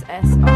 [0.00, 0.53] Sunday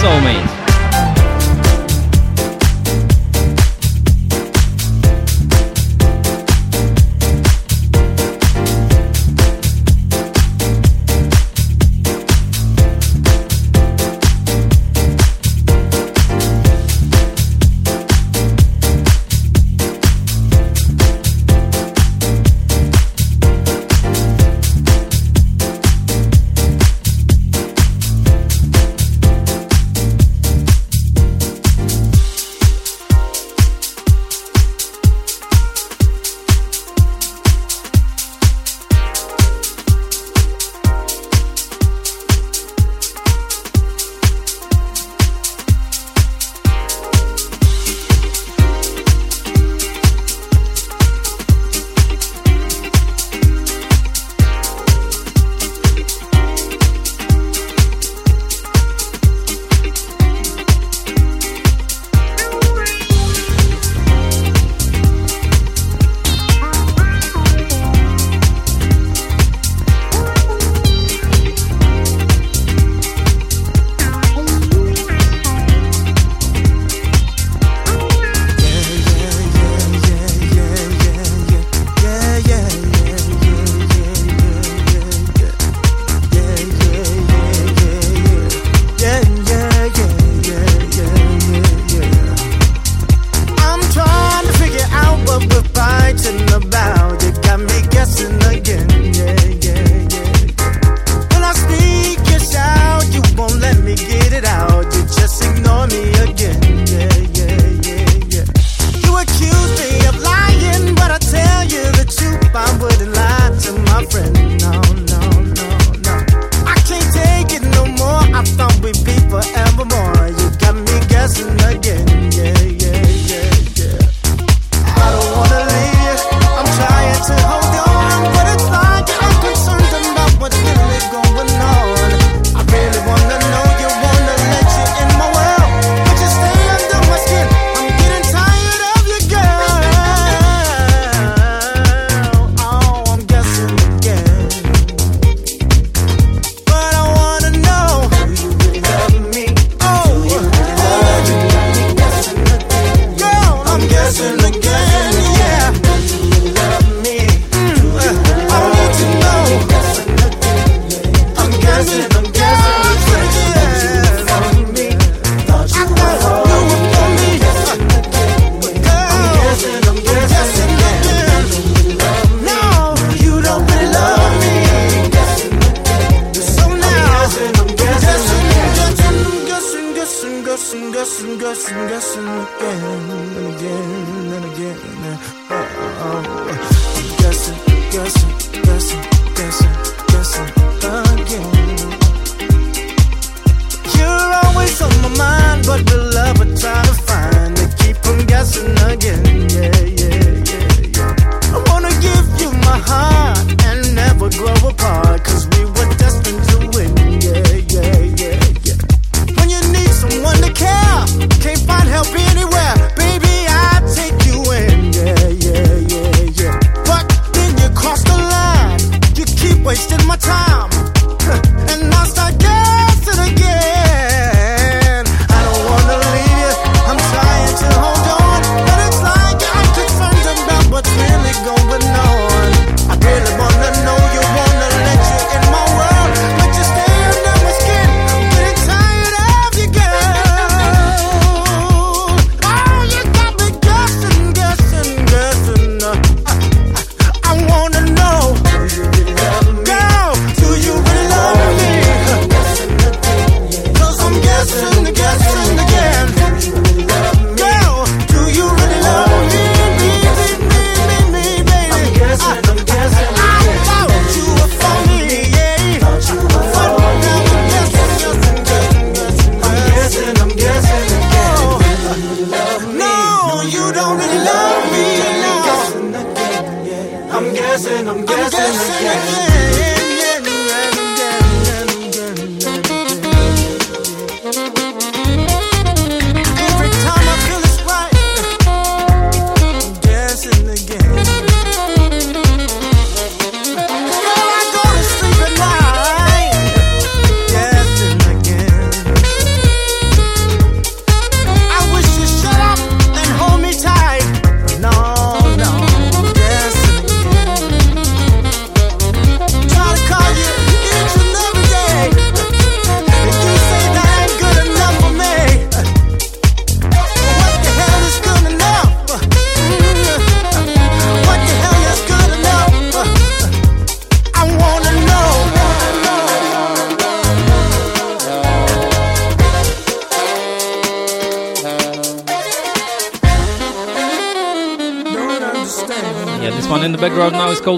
[0.00, 0.39] Soulmate.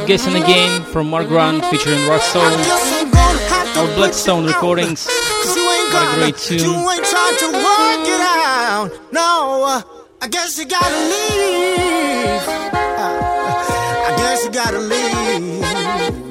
[0.06, 2.42] Guessing Again from Mark Grant featuring Russell.
[2.42, 5.06] Our Blackstone recordings.
[5.06, 6.59] What a great tune.
[6.59, 8.90] You ain't trying to work it out.
[9.12, 9.82] No, uh,
[10.21, 12.49] I guess you gotta leave.
[12.49, 13.12] Uh,
[14.09, 16.22] I guess you gotta leave.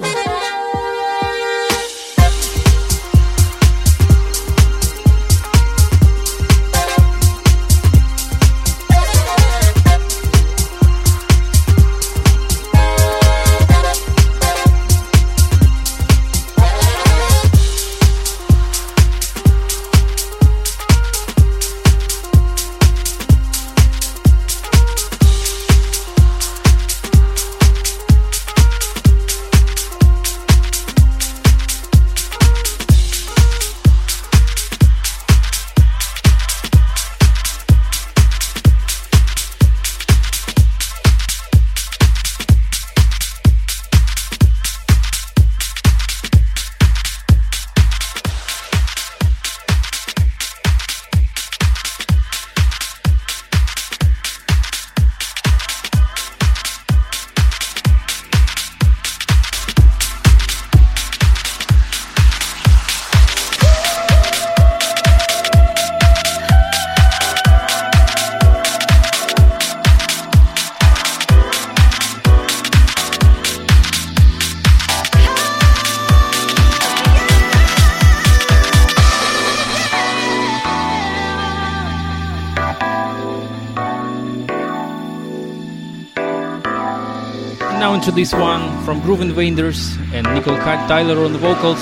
[88.12, 91.80] To this one from Groove Invaders and Nicole Tyler on the vocals.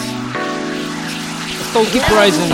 [1.59, 2.51] It's called Keep Rising.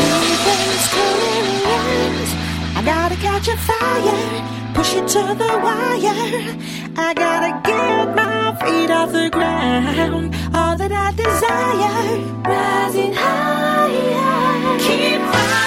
[2.75, 6.55] I gotta catch a fire, push it to the wire.
[6.97, 10.35] I gotta get my feet off the ground.
[10.55, 14.79] All that I desire, rising higher.
[14.79, 15.64] Keep rising.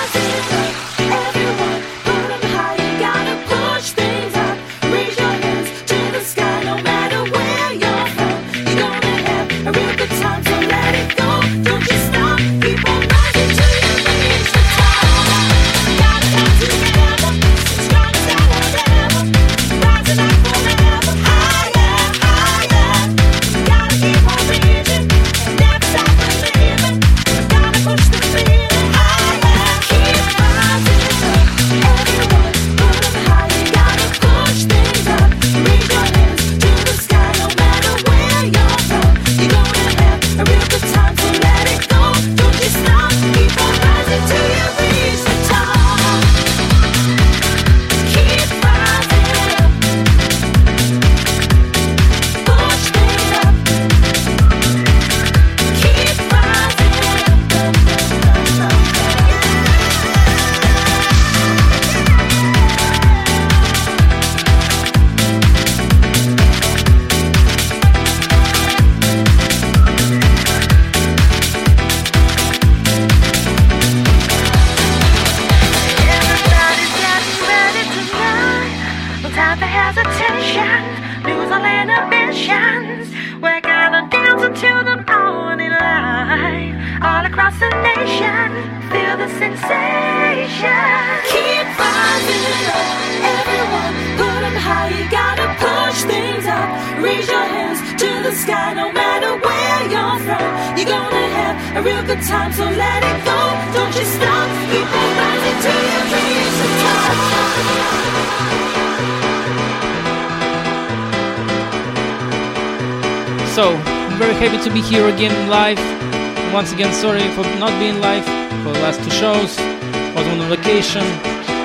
[120.14, 121.57] Was on vacation.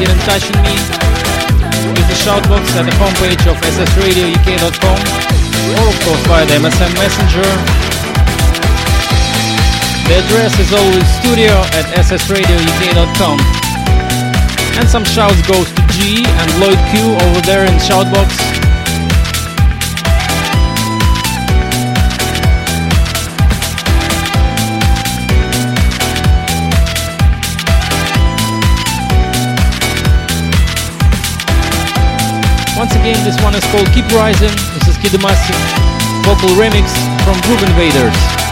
[0.00, 0.74] Get in touch with me.
[1.94, 4.98] Use the shoutbox at the homepage of ssradiouk.com
[5.78, 7.48] or of course via the MSN Messenger.
[10.10, 13.38] The address is always studio at ssradiouk.com.
[14.78, 18.49] And some shouts goes to G and Lloyd Q over there in shoutbox.
[32.80, 34.48] Once again, this one is called Keep Rising.
[34.72, 35.12] This is Kid
[36.24, 36.88] vocal remix
[37.26, 38.49] from Groove Invaders.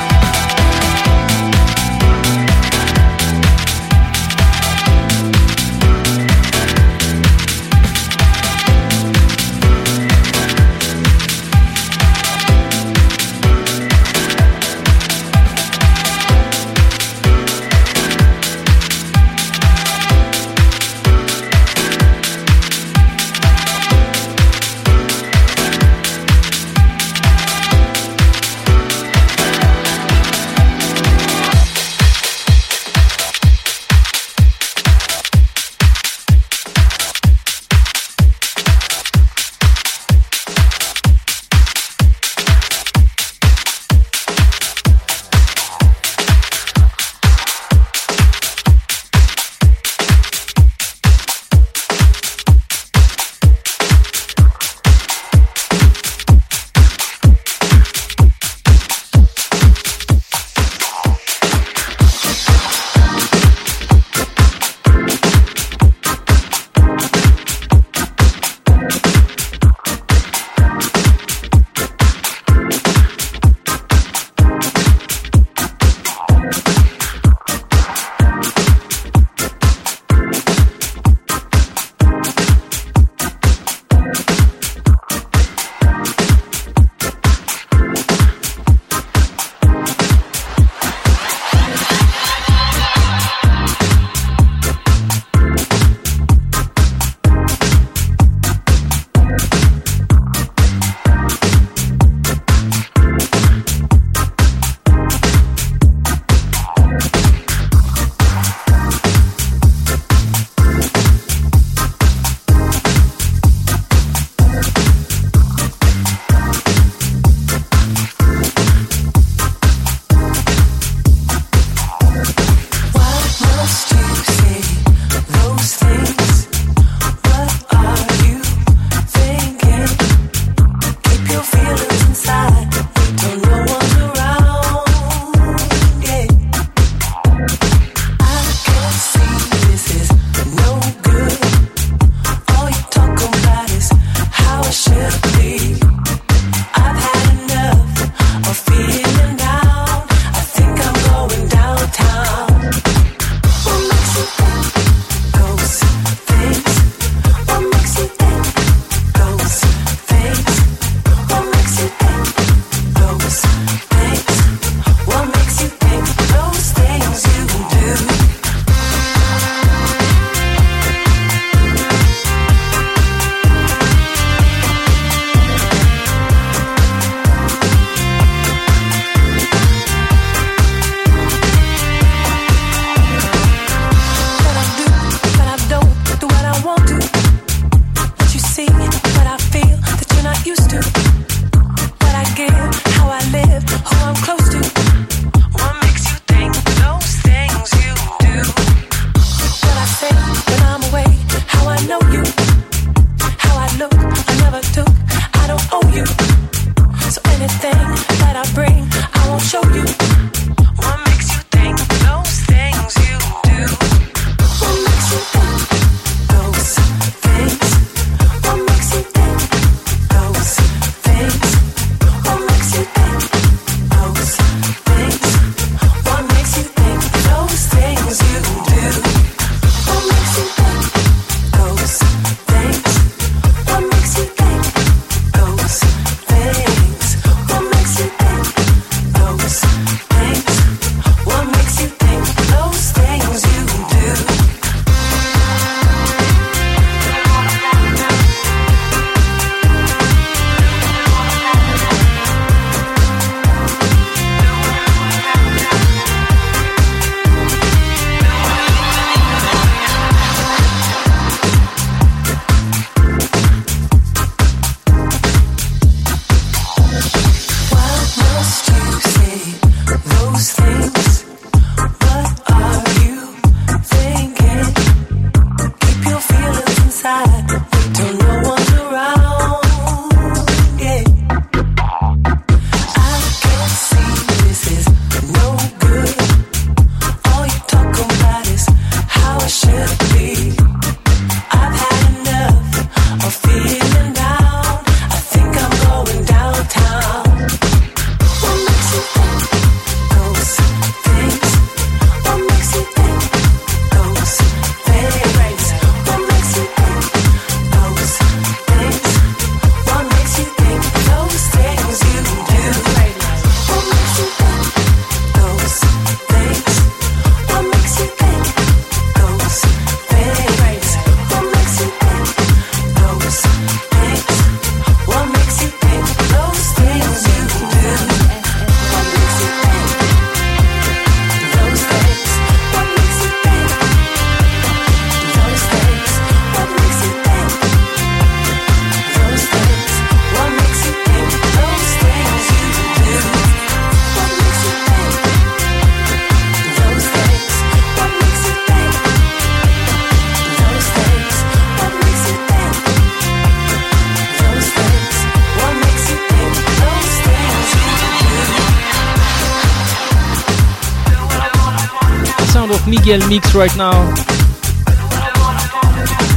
[363.08, 364.04] Miguel Migs right now.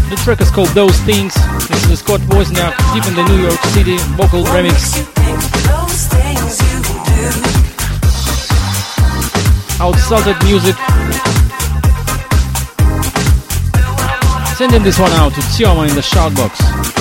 [0.10, 1.34] The track is called Those Things.
[1.68, 5.04] This is Scott Wozniak, deep in the New York City vocal remix.
[9.80, 10.78] Outsalted music.
[14.56, 17.01] Sending this one out to Tsioma in the shoutbox.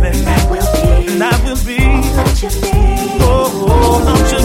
[0.00, 0.18] baby.
[0.18, 1.12] And I will be.
[1.12, 1.78] And I will be.
[1.78, 2.70] Don't you be.
[3.20, 4.37] Oh, oh, don't you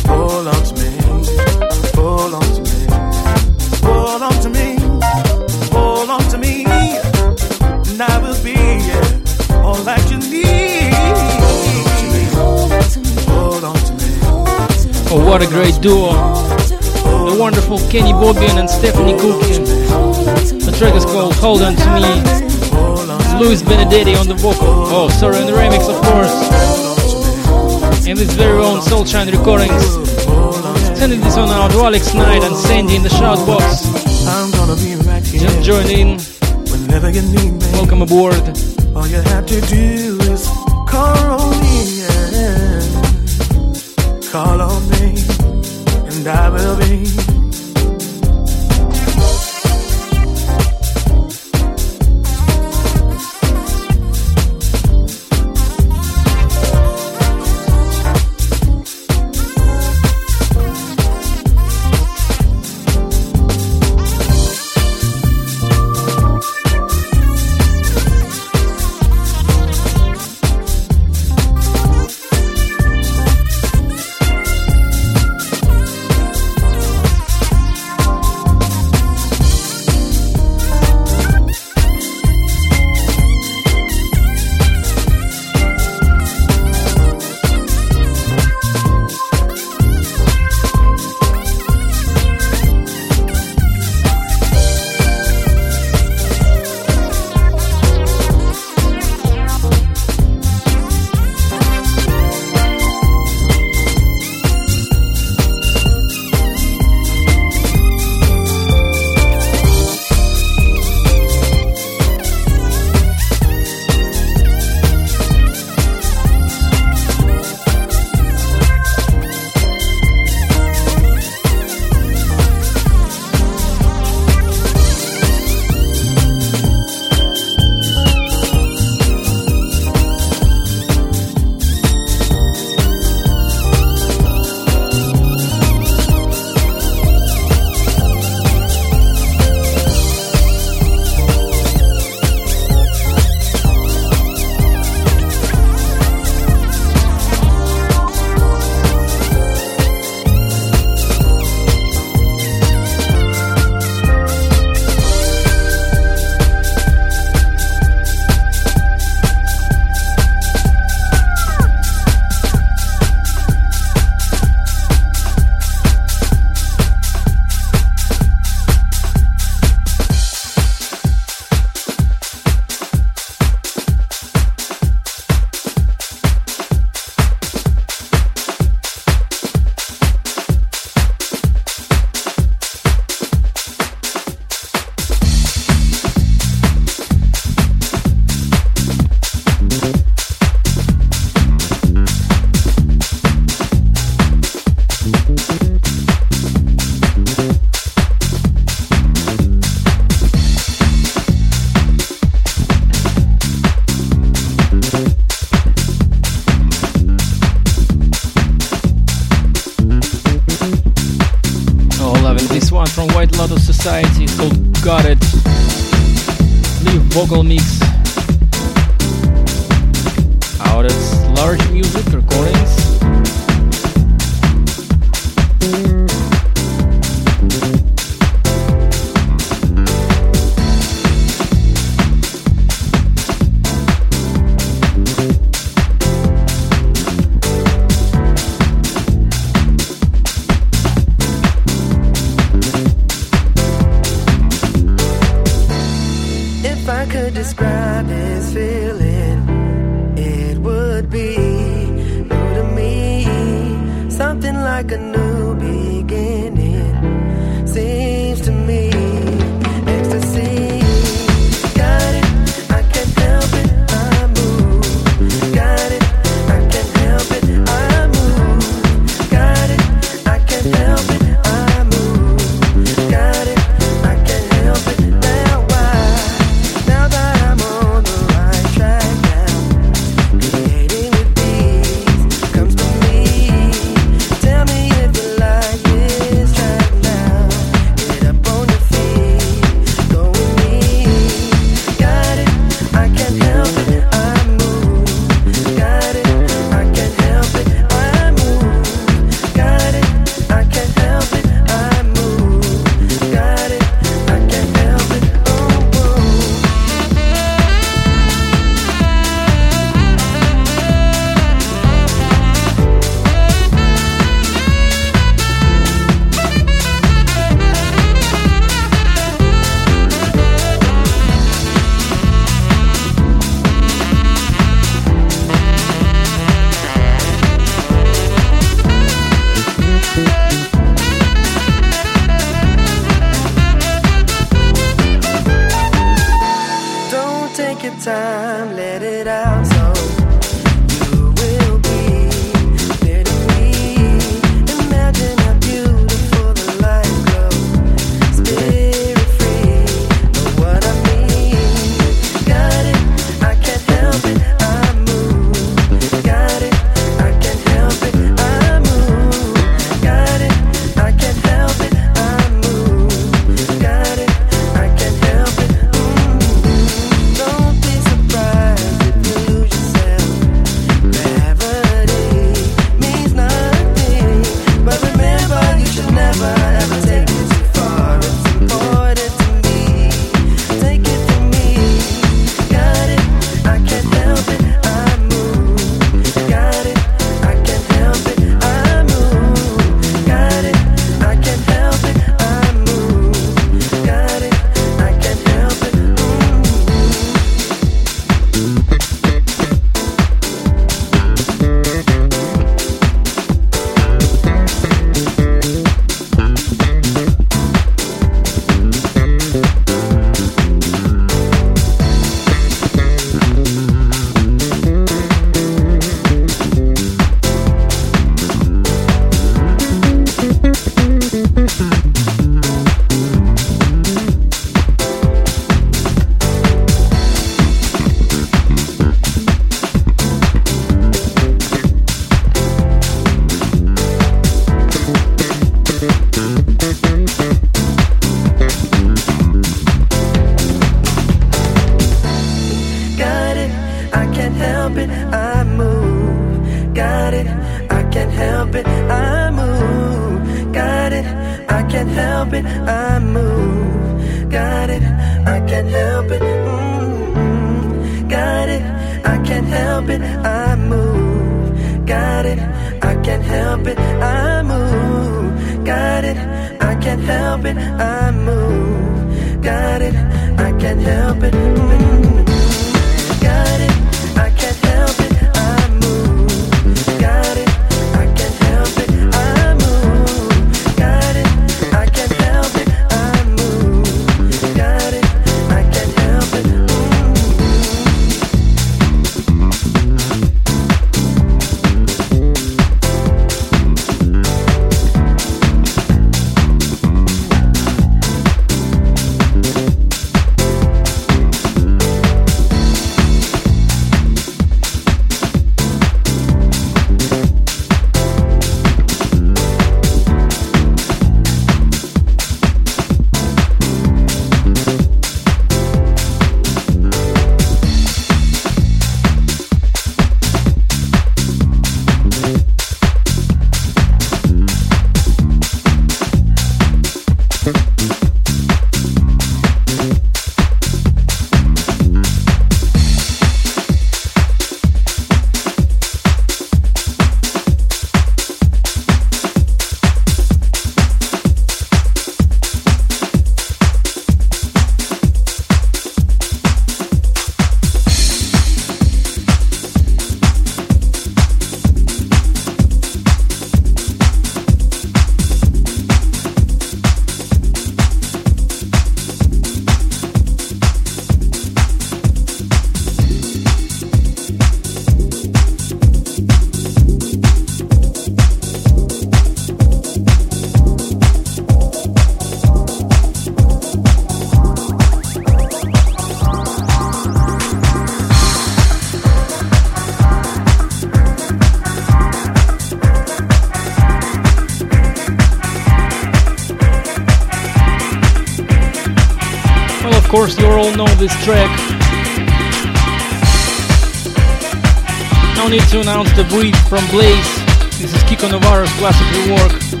[596.21, 597.55] announce the brief from Blaze.
[597.99, 600.00] This is Kiko Navarro's classic rework.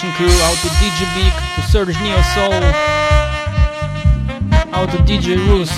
[0.00, 2.54] Crew, out to DJ Big, to Serge Neo Soul,
[4.72, 5.70] out to DJ Rus.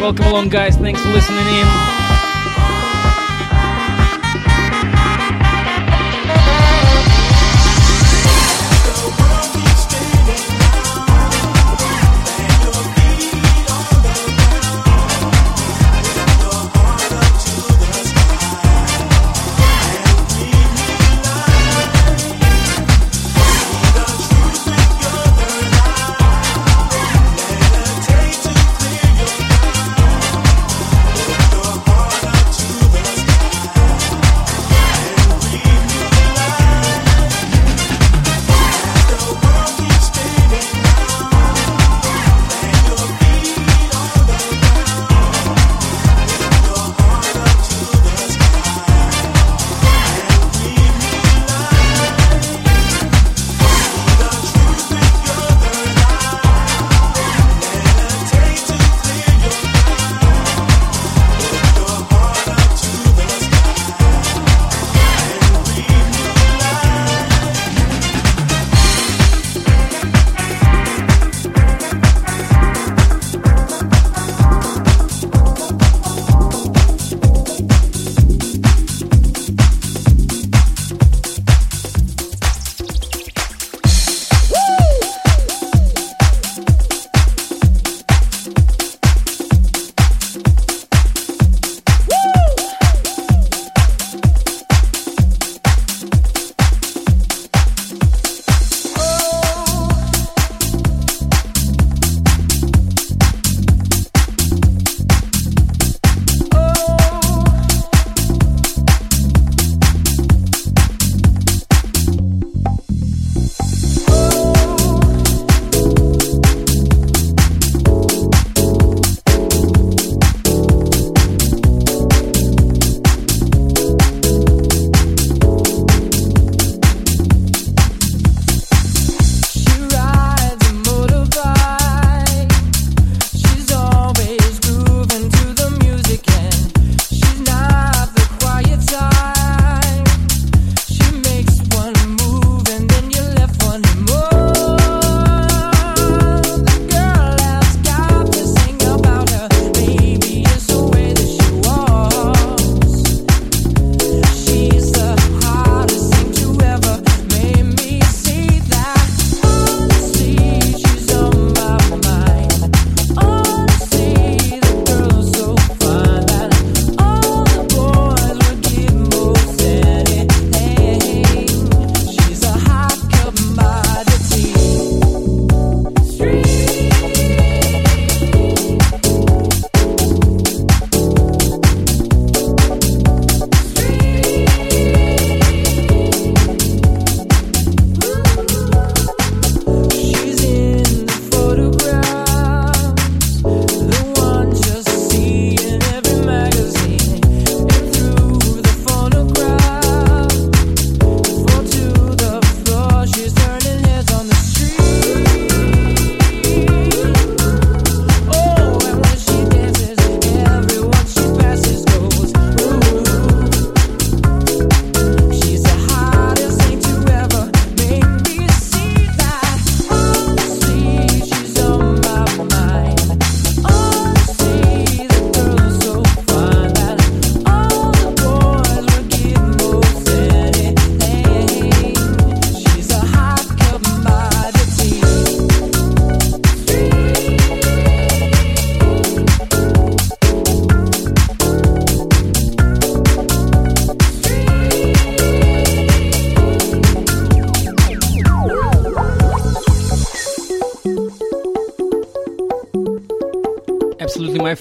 [0.00, 0.76] Welcome along, guys.
[0.76, 1.95] Thanks for listening in.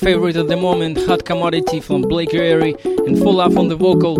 [0.05, 4.13] Favorite at the moment, Hot Commodity from Blake Airy and Full Off on the vocal.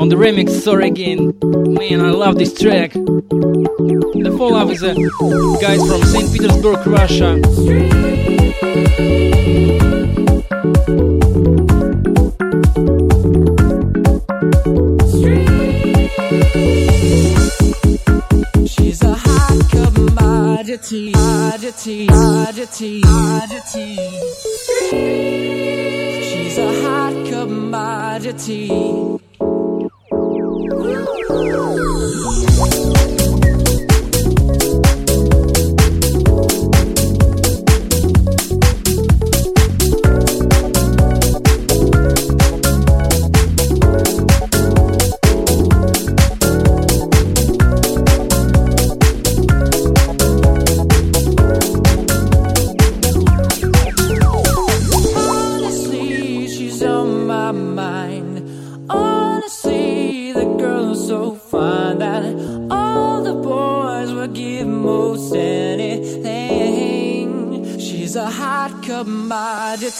[0.00, 1.36] On the remix, Sorry Again.
[1.42, 2.92] Man, I love this track.
[2.92, 4.94] The Full Off is a
[5.60, 6.32] guys from St.
[6.32, 7.40] Petersburg, Russia.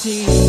[0.03, 0.42] tea.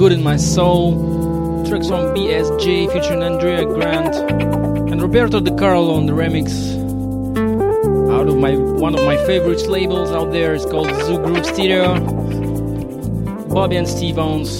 [0.00, 1.62] Good in My Soul.
[1.68, 6.48] Tracks from BSJ featuring Andrea Grant and Roberto De Carlo on the remix.
[8.10, 12.00] Out of my one of my favorite labels out there is called Zoo Groove Stereo.
[13.52, 14.59] Bobby and Steve owns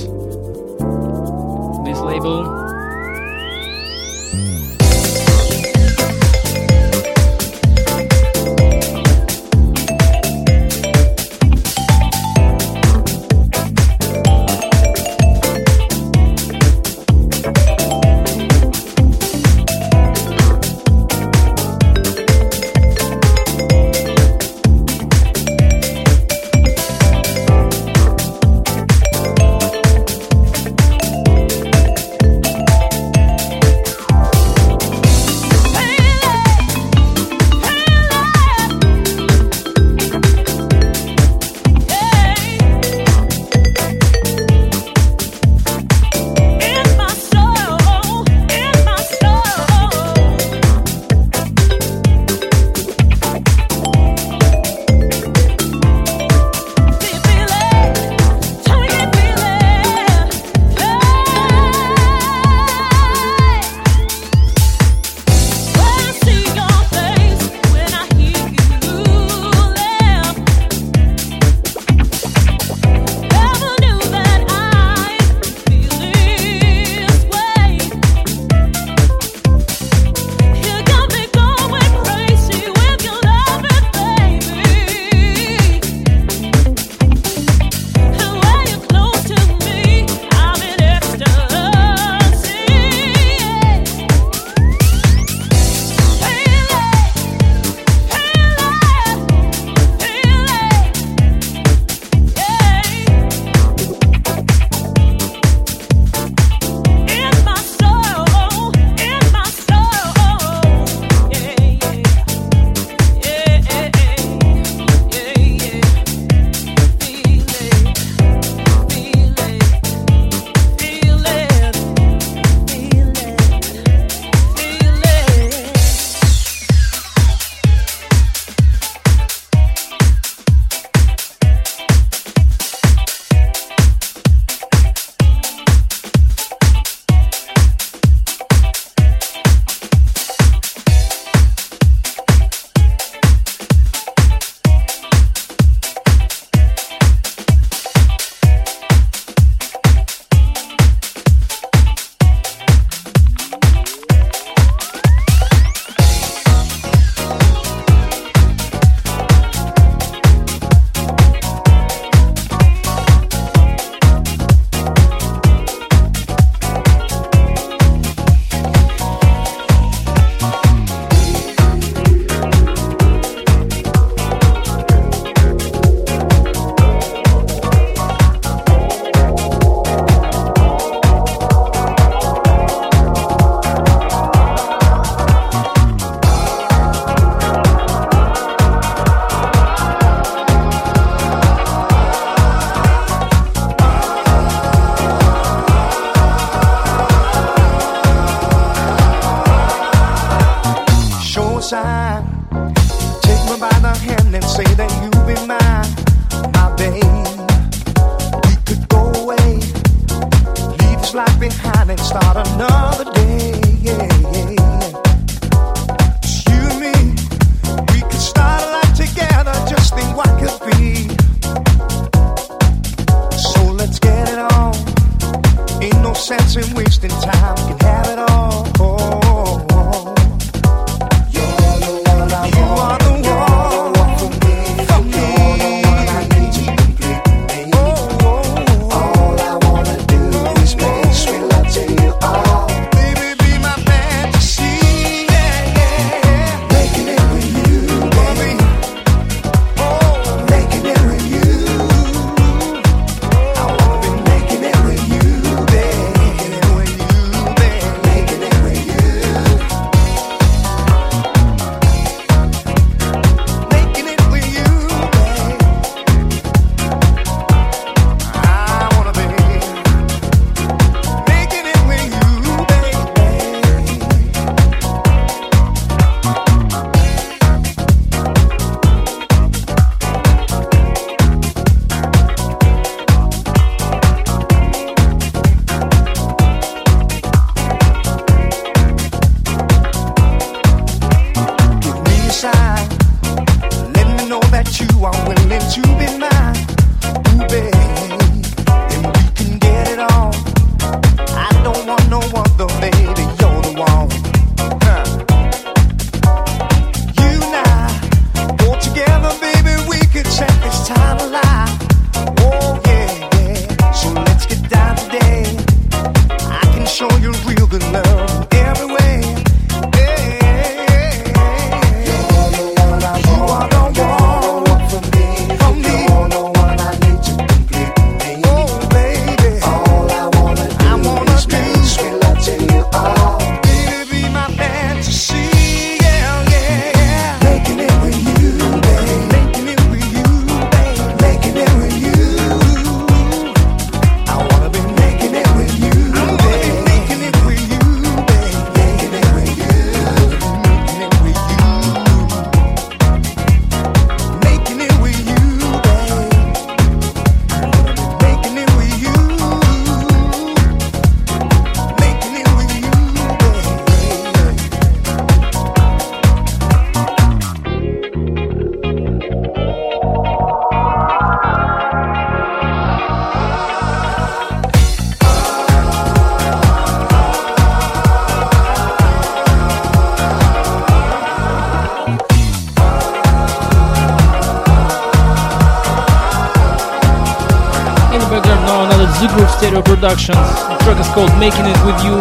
[390.00, 390.38] Productions.
[390.38, 392.18] The track is called Making It With You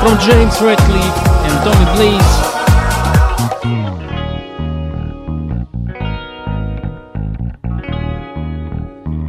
[0.00, 2.32] from James Radcliffe and Tommy Blaze.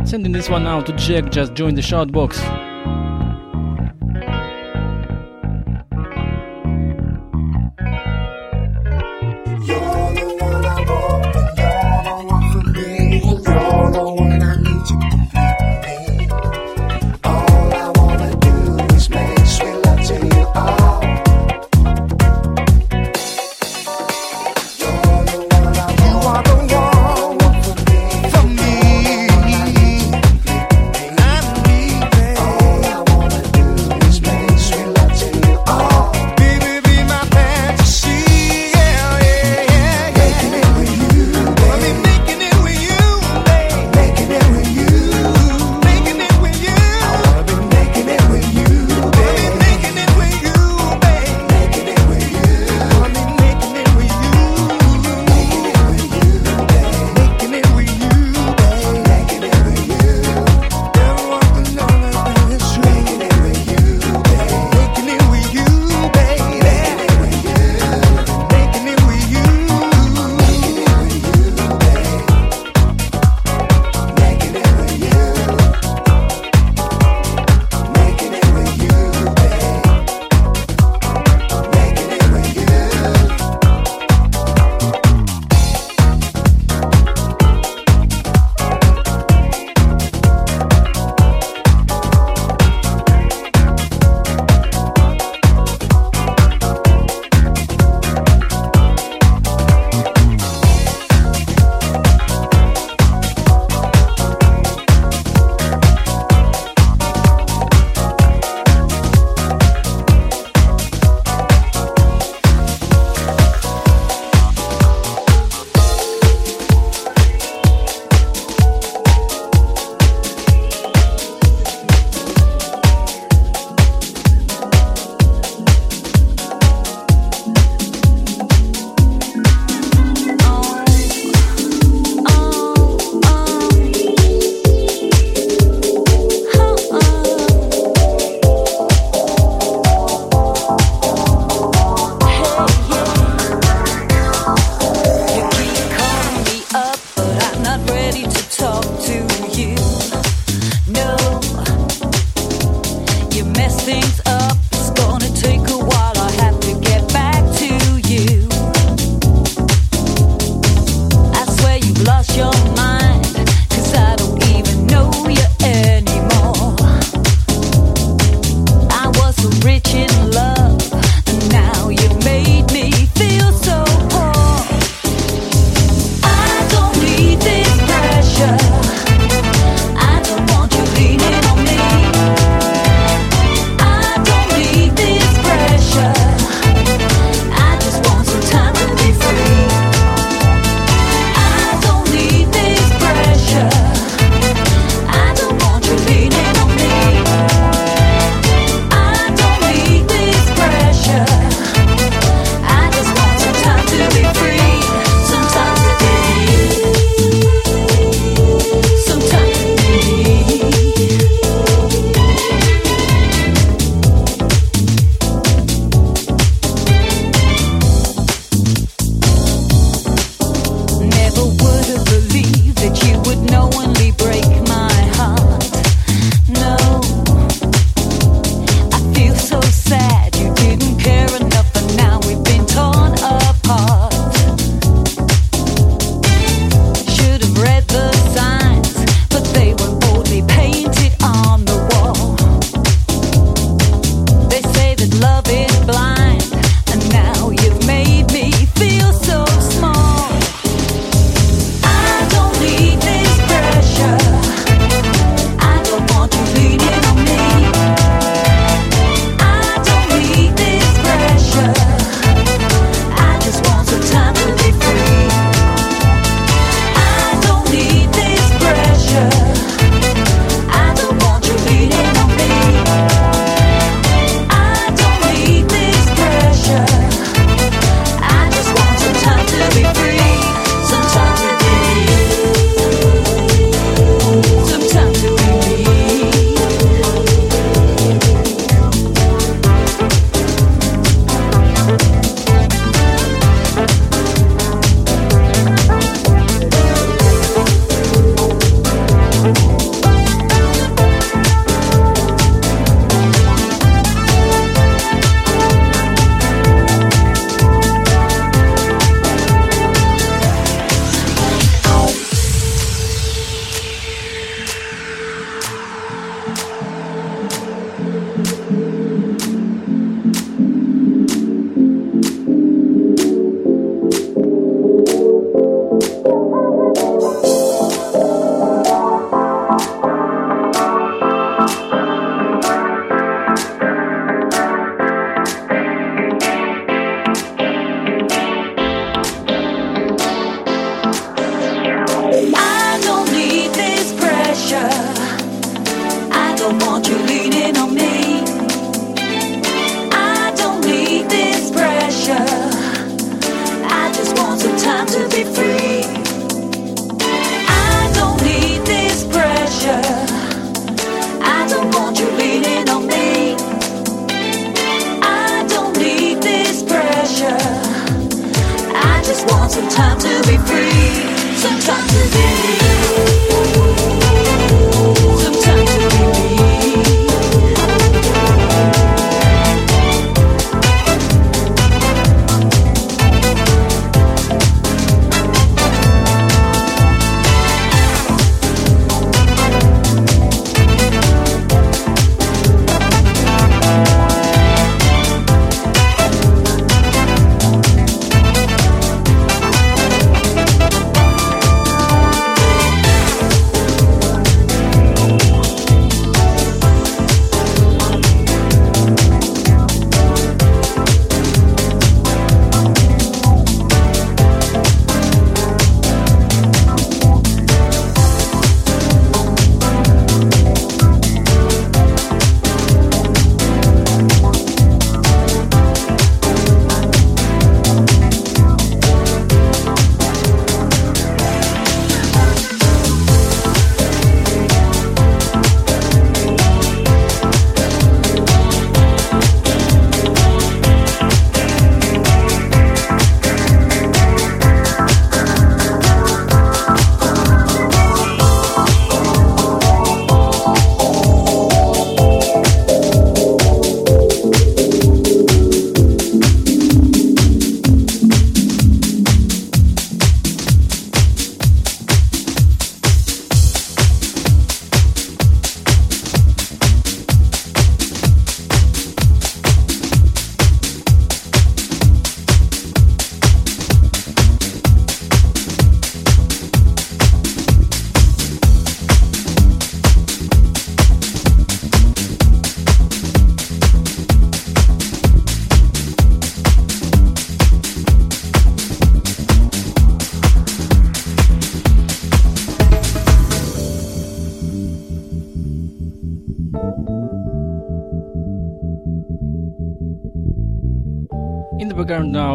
[0.09, 1.81] Sending this one out to Jack, just joined the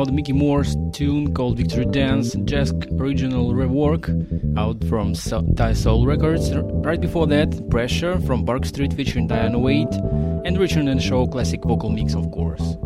[0.04, 0.12] shoutbox.
[0.12, 4.08] Mickey Moore's tune called Victory Dance, Jask original rework
[4.58, 5.14] out from
[5.54, 6.50] Thai Soul Records.
[6.54, 9.92] Right before that, Pressure from Bark Street featuring Diana Wade,
[10.44, 12.76] and Richard and Shaw classic vocal mix, of course.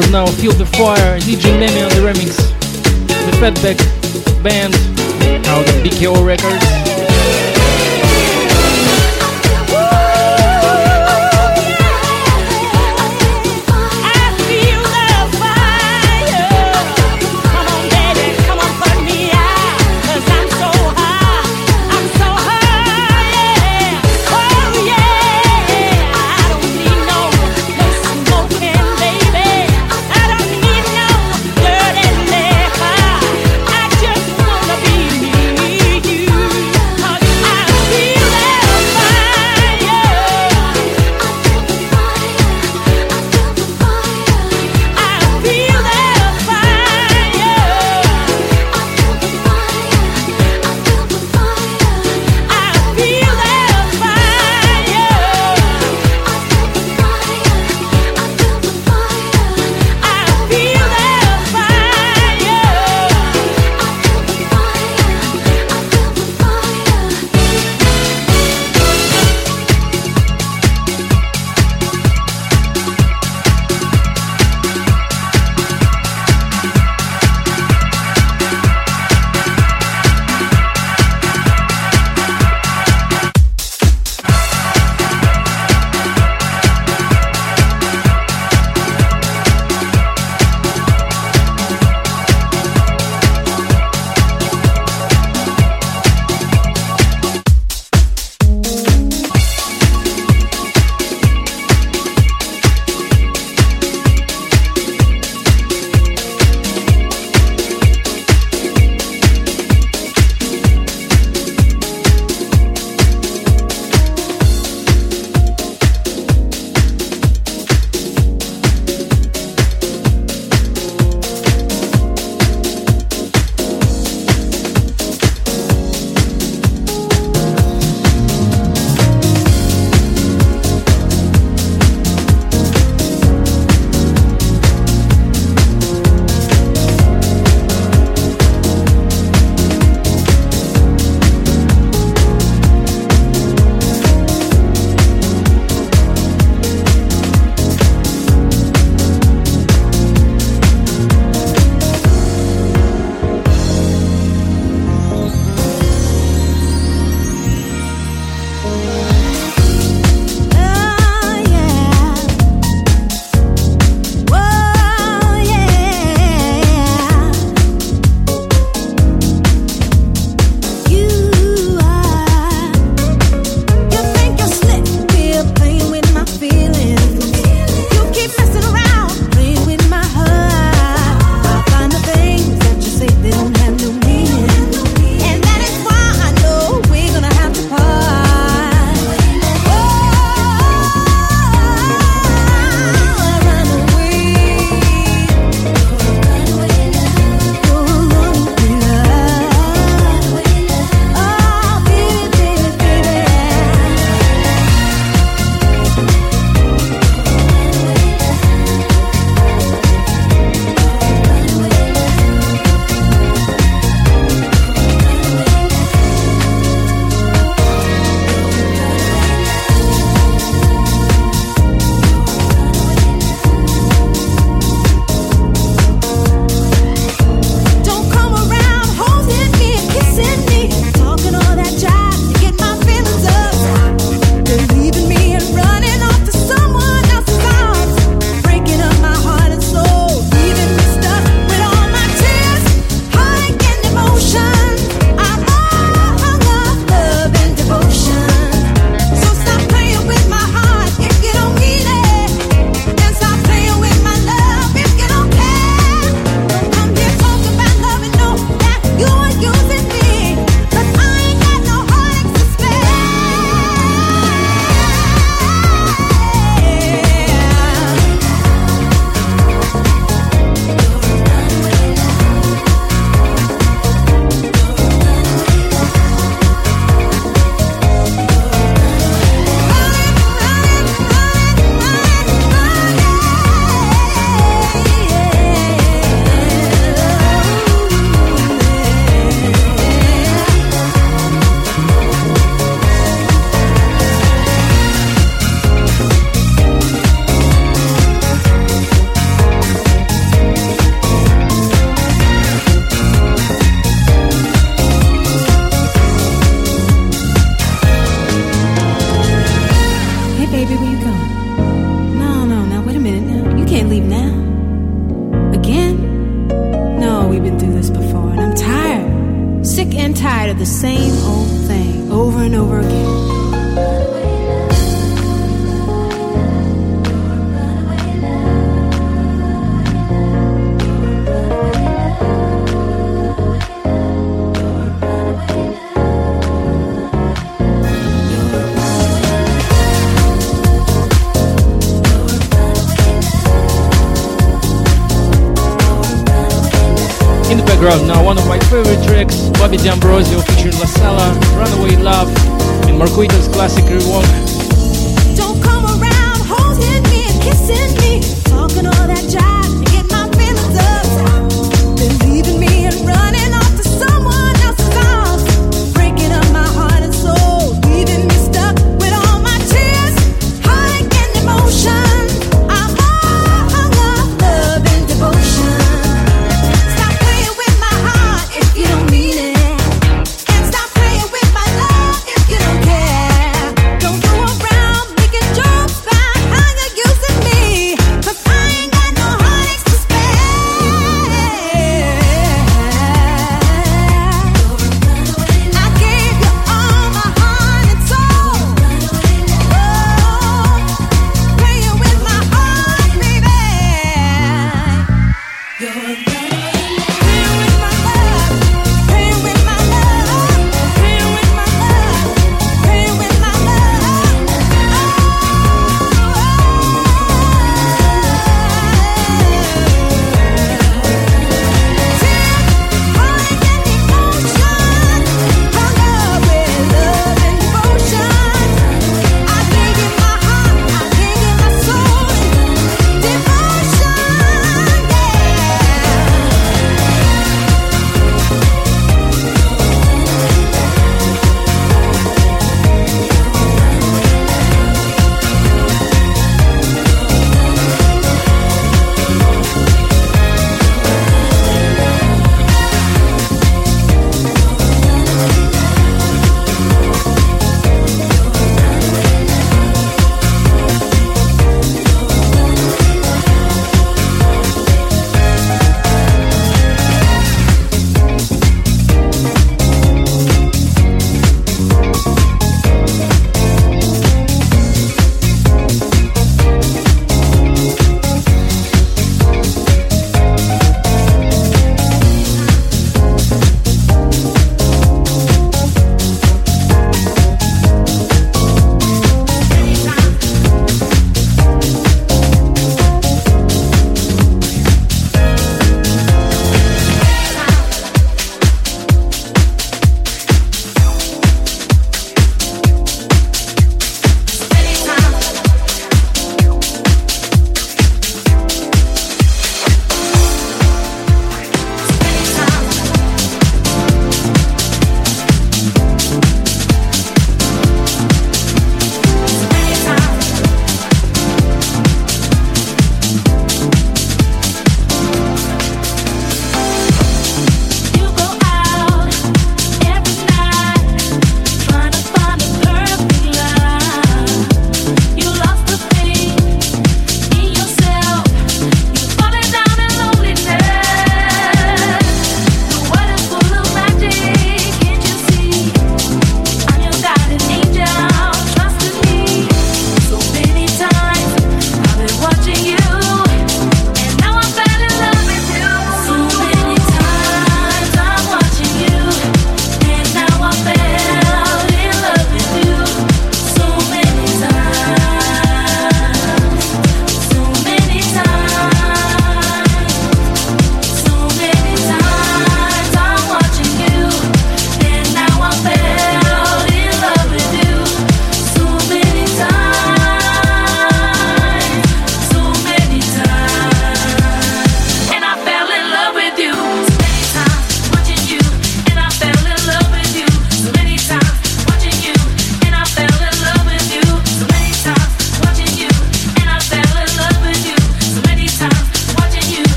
[0.00, 2.36] Background now Feel the Fire, DJ Nemi on the remix.
[3.08, 4.74] The Fatback Band
[5.46, 6.77] out of BKO Records.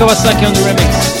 [0.00, 1.19] Kawasaki on the remix.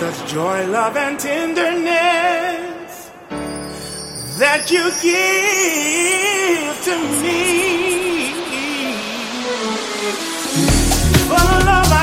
[0.00, 3.10] such joy, love, and tenderness
[4.38, 8.32] that you give to me.
[11.28, 11.99] For love,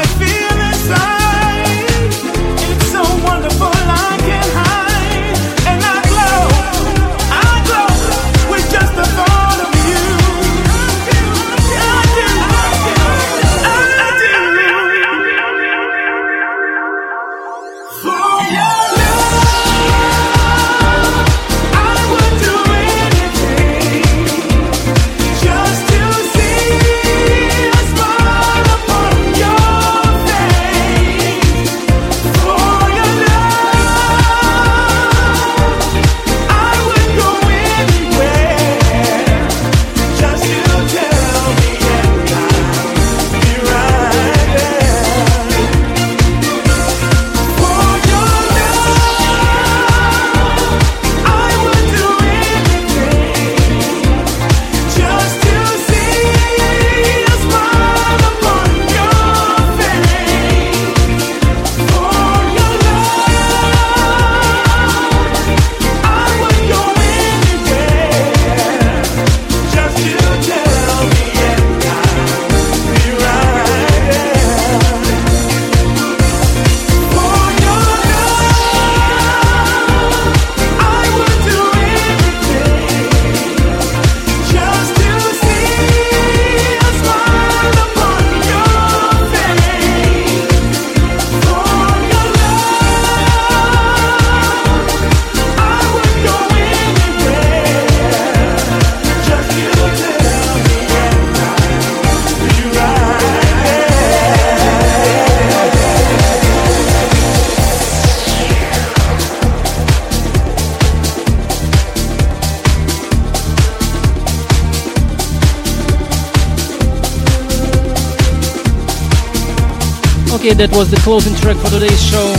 [120.48, 122.32] That was the closing track for today's show.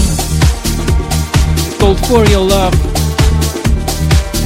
[1.61, 2.73] It's called For Your Love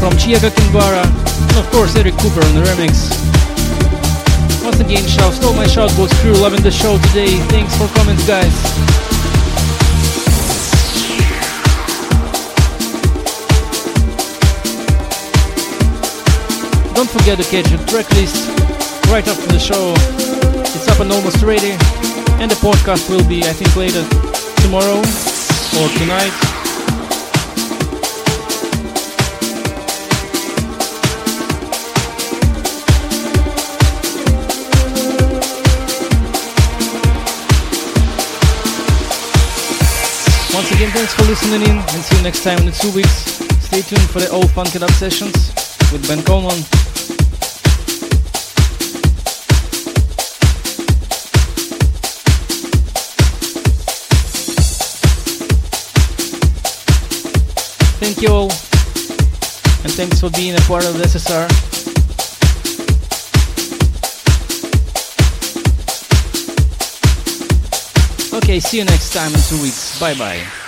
[0.03, 3.07] from Kiko Navarro and of course Eric Kupper on the remix.
[4.67, 7.39] Once again, shouts to all my Shoutbox crew loving the show today.
[7.55, 8.51] Thanks for comments, guys.
[16.99, 18.51] Don't forget to catch the track list
[19.07, 19.95] right after the show.
[20.75, 21.79] It's up and almost ready.
[22.41, 24.03] And the podcast will be, I think, later
[24.63, 26.33] tomorrow or tonight.
[40.53, 43.41] Once again, thanks for listening in and see you next time in two weeks.
[43.65, 45.55] Stay tuned for the old Funked Up sessions
[45.91, 46.82] with Ben Coleman.
[58.13, 58.51] Thank you all.
[59.85, 61.49] And thanks for being a part of the SSR.
[68.37, 69.99] Okay, see you next time in two weeks.
[69.99, 70.62] Bye bye.